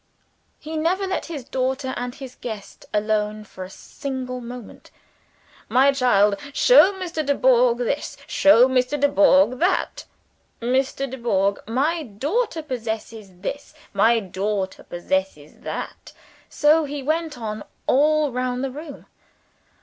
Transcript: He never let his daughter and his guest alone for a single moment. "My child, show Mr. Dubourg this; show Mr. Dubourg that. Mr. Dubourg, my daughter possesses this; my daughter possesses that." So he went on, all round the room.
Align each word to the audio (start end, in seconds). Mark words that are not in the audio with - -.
He 0.57 0.77
never 0.77 1.05
let 1.05 1.27
his 1.27 1.43
daughter 1.43 1.93
and 1.95 2.15
his 2.15 2.33
guest 2.33 2.87
alone 2.91 3.43
for 3.43 3.63
a 3.63 3.69
single 3.69 4.41
moment. 4.41 4.89
"My 5.69 5.91
child, 5.91 6.37
show 6.55 6.91
Mr. 6.93 7.23
Dubourg 7.23 7.77
this; 7.77 8.17
show 8.25 8.65
Mr. 8.67 8.99
Dubourg 8.99 9.59
that. 9.59 10.05
Mr. 10.59 11.07
Dubourg, 11.07 11.59
my 11.67 12.01
daughter 12.01 12.63
possesses 12.63 13.41
this; 13.41 13.75
my 13.93 14.19
daughter 14.19 14.81
possesses 14.81 15.59
that." 15.59 16.13
So 16.49 16.85
he 16.85 17.03
went 17.03 17.37
on, 17.37 17.63
all 17.85 18.31
round 18.31 18.63
the 18.63 18.71
room. 18.71 19.05